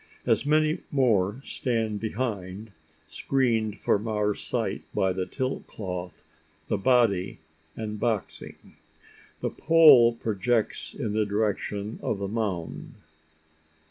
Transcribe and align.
As 0.25 0.47
many 0.47 0.79
more 0.89 1.39
stand 1.43 1.99
behind 1.99 2.71
screened 3.07 3.77
from 3.79 4.07
our 4.07 4.33
sight 4.33 4.81
by 4.95 5.13
the 5.13 5.27
tilt 5.27 5.67
cloth, 5.67 6.25
the 6.69 6.77
body, 6.79 7.37
and 7.75 7.99
boxing. 7.99 8.77
The 9.41 9.51
pole 9.51 10.15
projects 10.15 10.95
in 10.95 11.13
the 11.13 11.27
direction 11.27 11.99
of 12.01 12.17
the 12.17 12.27
mound! 12.27 12.95